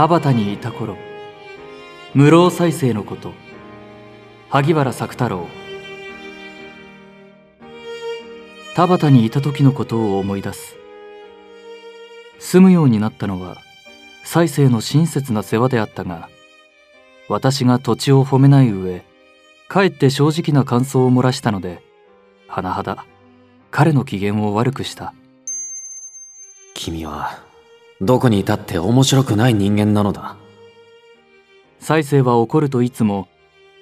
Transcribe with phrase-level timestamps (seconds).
[0.00, 0.96] 田畑にいた頃
[2.14, 3.34] 無老再生のこと
[4.48, 5.46] 萩原作太郎
[8.74, 10.78] 田畑にいた時のことを思い出す。
[12.38, 13.58] 住むようになったのは
[14.24, 16.30] 再生の親切な世話であったが
[17.28, 19.04] 私が土地を褒めない上
[19.68, 21.82] かえって正直な感想を漏らしたので
[22.48, 23.04] 甚だ
[23.70, 25.12] 彼の機嫌を悪くした。
[26.72, 27.49] 君は
[28.00, 30.36] どこにいたって面白くない人間なのだ。
[31.78, 33.28] 再生は怒るといつも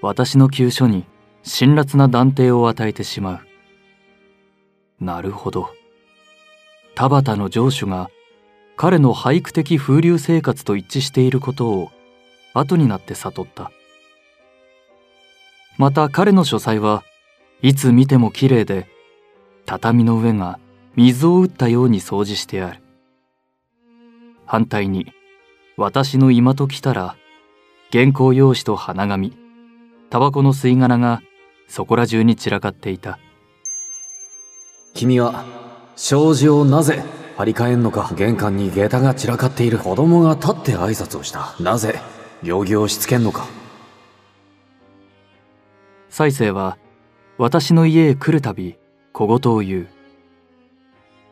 [0.03, 1.05] 私の急所に
[1.43, 3.43] 辛辣な断定を与えてしま
[5.01, 5.05] う。
[5.05, 5.71] なるほど。
[6.95, 8.11] 田畑の城主が
[8.77, 11.91] 彼の俳句的風流生活と一致していることを
[12.55, 13.71] 後になって悟った。
[15.77, 17.05] また彼の書斎は
[17.63, 18.89] いつ見てもきれいで
[19.65, 20.59] 畳の上が
[20.97, 22.81] 水を打ったように掃除してある。
[24.49, 25.13] 反対に
[25.77, 27.17] 私の今と来たら
[27.93, 29.37] 原稿用紙と花紙
[30.09, 31.21] タバコの吸い殻が
[31.69, 33.19] そこら中に散らかっていた。
[34.95, 35.45] 君は
[35.97, 37.03] 障子をなぜ
[37.37, 39.79] 張り替えんのか玄関に下駄が散らかっている。
[39.79, 41.55] 子供が立って挨拶をした。
[41.61, 42.01] なぜ
[42.43, 43.47] 行儀をしつけんのか。
[46.09, 46.79] 再生は
[47.37, 48.79] 私の家へ来るたび
[49.13, 49.89] 小言を言う。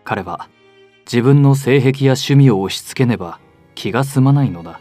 [0.04, 0.50] 彼は
[1.06, 3.38] 自分の性癖や趣味を押し付けねば
[3.76, 4.80] 気が済まないのだ。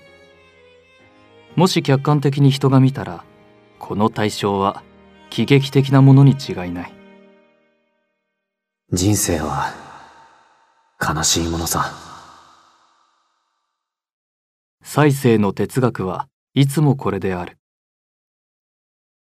[1.55, 3.23] もし客観的に人が見たら
[3.77, 4.81] この対象は
[5.29, 6.93] 喜劇的なものに違いない。
[8.91, 9.71] 人生は
[10.99, 11.91] 悲しいものさ。
[14.81, 17.59] 再生の哲学はいつもこれである。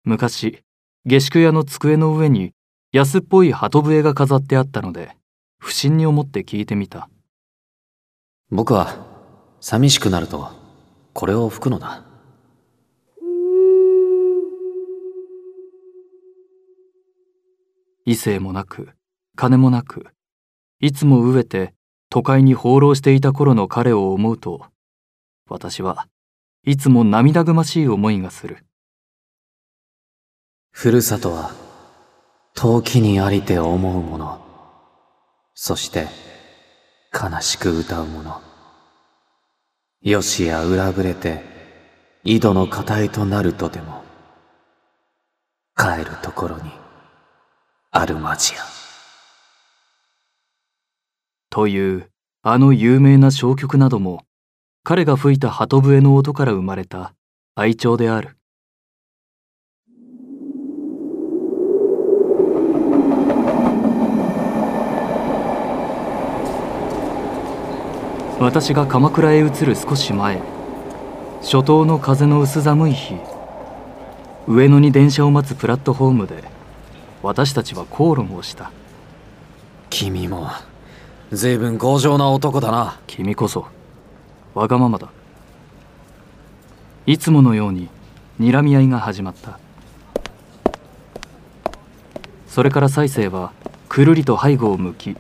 [0.05, 0.63] 昔
[1.07, 2.53] 下宿屋の机の上に
[2.93, 5.17] 安っぽい鳩笛が飾ってあったので
[5.63, 7.09] 不審に思って聞いてみた。
[8.51, 9.07] 僕は
[9.61, 10.51] 寂しくなると
[11.13, 12.03] これを吹くのだ。
[18.05, 18.89] 異性もなく
[19.37, 20.09] 金もなく
[20.81, 21.75] いつも飢えて
[22.11, 24.67] 都会に放浪していた頃の彼を思うと
[25.49, 26.09] 私は
[26.65, 28.67] いつも涙ぐましい思いがする。
[30.73, 31.53] ふるさとは
[32.53, 34.32] 遠きにありて思うもの
[35.55, 36.09] そして
[37.13, 38.41] 悲しく歌うもの。
[40.01, 41.43] よしや裏ぶれて
[42.25, 44.03] 井戸の語りとなるとでも
[45.77, 46.71] 帰るところに
[47.91, 48.63] あるまじや。
[51.51, 52.11] という
[52.43, 54.25] あの有名な小曲なども
[54.83, 57.15] 彼が吹いた鳩笛の音から生まれた
[57.55, 58.37] 愛鳥である。
[68.43, 70.43] 私が鎌倉へ移る少し前
[71.43, 73.15] 初冬の風の薄寒い日
[74.49, 76.43] 上野に電車を待つプラットホームで
[77.23, 78.73] 私たちは口論をした。
[79.91, 80.49] 君も
[81.31, 82.99] 随分強情な男だな。
[83.07, 83.69] 君こそ
[84.55, 85.09] わがままだ。
[87.07, 87.89] いつものように
[88.41, 89.61] 睨み合いが始まった。
[92.49, 93.53] それから再生は
[93.89, 95.17] くるりと背後を向き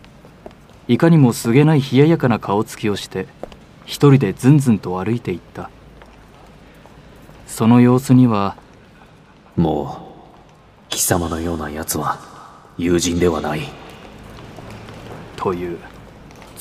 [0.89, 3.27] いかにもすげない冷ややかな顔つきをして
[3.85, 5.71] 一人でずんずんと歩いていった。
[7.47, 8.57] その様子には
[9.57, 10.09] も
[10.89, 12.19] う貴様のような奴は
[12.79, 13.63] 友人ではない。
[15.37, 15.79] という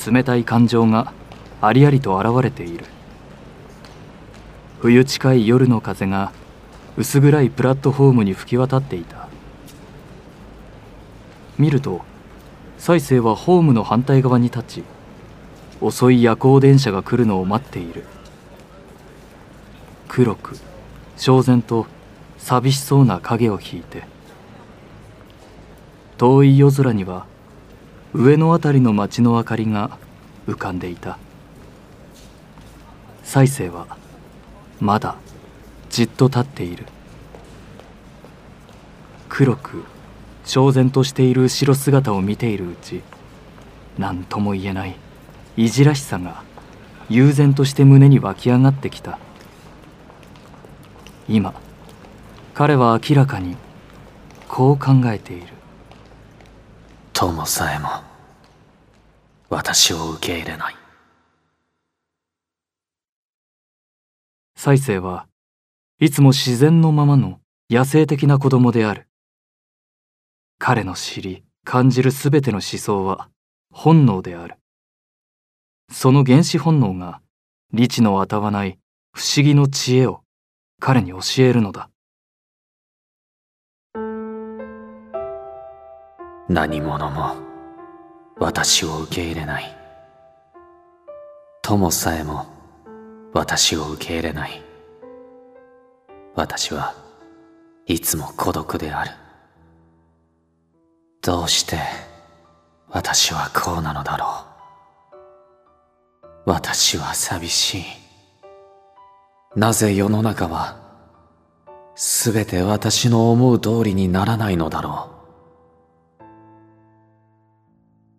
[0.06, 1.12] 冷たい感情が
[1.60, 2.84] ありありと現れている。
[4.80, 6.32] 冬近い夜の風が
[6.96, 9.28] 薄暗いプラットフォームに吹き渡っていた。
[11.58, 12.02] 見ると
[12.82, 14.84] 再生はホームの反対側に立ち
[15.80, 18.04] 遅い夜行電車が来るのを待っている。
[20.08, 20.56] 黒く
[21.16, 21.86] 焦然と
[22.38, 24.02] 寂しそうな影を引いて
[26.18, 27.24] 遠い夜空には
[28.14, 29.96] 上の辺りの町の明かりが
[30.48, 31.18] 浮かんでいた。
[33.22, 33.96] 再生は
[34.80, 35.14] まだ
[35.88, 36.86] じっと立っている。
[39.28, 39.84] 黒く
[40.44, 43.02] 焦然としている後ろ姿を見ているうち
[43.98, 44.96] 何とも言えない
[45.56, 46.42] いじらしさが
[47.08, 49.18] 悠然として胸に湧き上がってきた。
[51.28, 51.54] 今
[52.54, 53.56] 彼は明らかに
[54.48, 55.46] こう考えている。
[57.12, 57.88] 友さえも
[59.48, 60.76] 私を受け入れない。
[64.56, 65.26] 再生は
[66.00, 67.40] いつも自然のままの
[67.70, 69.06] 野生的な子供である
[70.64, 73.28] 彼の知り感じるすべての思想は
[73.72, 74.58] 本能である。
[75.90, 77.20] その原始本能が
[77.72, 78.78] 理智のあたわない
[79.12, 80.20] 不思議の知恵を
[80.78, 81.90] 彼に教えるのだ。
[86.48, 87.34] 何者も
[88.38, 89.76] 私を受け入れない。
[91.62, 92.46] 友さえも
[93.34, 94.62] 私を受け入れない。
[96.36, 96.94] 私は
[97.86, 99.21] いつも孤独である。
[101.24, 101.78] どうして
[102.88, 104.44] 私はこうなのだろ
[106.44, 106.50] う。
[106.50, 107.84] 私は寂しい。
[109.54, 110.80] なぜ世の中は
[111.94, 115.10] すべて私の思う通りにならないのだろ
[116.18, 116.24] う。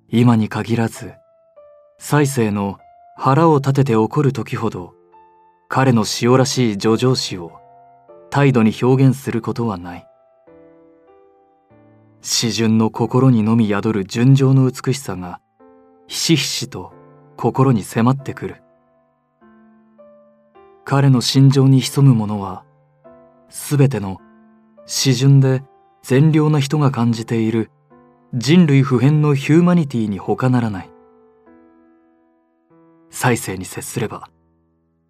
[0.07, 1.11] 今に限らず
[1.99, 2.79] 再生の
[3.17, 4.93] 腹を立てて怒る時ほど
[5.67, 7.51] 彼の塩らしい叙情詩を
[8.29, 10.07] 態度に表現することはない。
[12.25, 15.41] 詩順の心にのみ宿る純情の美しさが
[16.07, 16.93] ひしひしと
[17.35, 18.63] 心に迫ってくる。
[20.85, 22.63] 彼の心情に潜むものは
[23.49, 24.21] 全ての
[24.85, 25.63] 詩順で
[26.01, 27.69] 善良な人が感じている
[28.33, 30.89] 人類普遍のヒューマニティに他ならない。
[33.09, 34.29] 再生に接すれば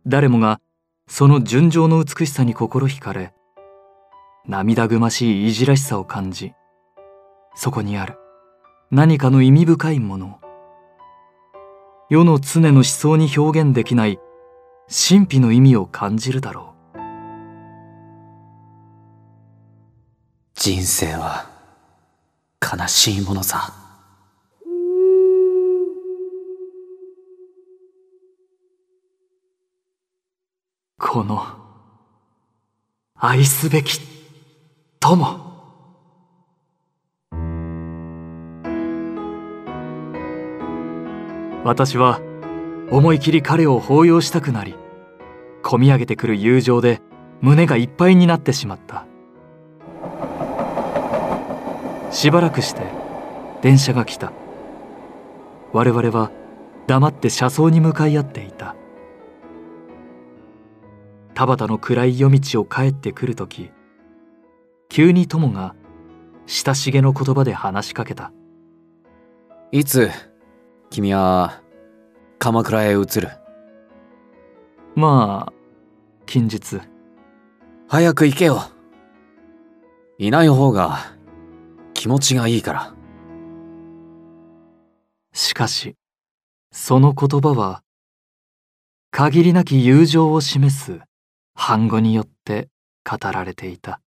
[0.08, 0.60] 誰もが
[1.08, 3.34] その純情の美しさに心惹かれ
[4.48, 6.54] 涙ぐましいいじらしさを感じ
[7.56, 8.18] そこにある。
[8.92, 10.40] 何かの意味深いものを。
[12.10, 14.20] 世の常の思想に表現できない。
[14.88, 17.00] 神秘の意味を感じるだろう。
[20.56, 21.50] 人生は
[22.62, 23.74] 悲しいものさ。
[31.00, 31.46] この
[33.16, 34.00] 愛すべき
[35.00, 35.53] 友。
[41.64, 42.20] 私は
[42.92, 44.76] 思い切り彼を抱擁したくなり
[45.64, 47.02] こみ上げてくる友情で
[47.42, 49.06] 胸がいっぱいになってしまった。
[52.12, 52.84] しばらくして
[53.62, 54.34] 電車が来た。
[55.72, 56.32] 我々は
[56.86, 58.76] 黙って車窓に向かい合っていた。
[61.34, 63.72] 田畑の暗い夜道を帰ってくる時
[64.90, 65.76] 急に友が
[66.46, 68.32] 親しげの言葉で話しかけた。
[69.72, 70.12] いつ
[70.94, 71.64] 君は
[72.38, 73.32] 鎌倉へ移る。
[74.96, 75.54] まあ
[76.28, 76.82] 近日。
[77.88, 78.62] 早く行けよ。
[80.20, 81.00] いない方が
[81.96, 82.94] 気持ちがいいから。
[85.34, 85.96] しかし
[86.72, 87.82] その言葉は
[89.10, 91.00] 限りなき友情を示す
[91.56, 92.70] 反語によって
[93.04, 94.00] 語られていた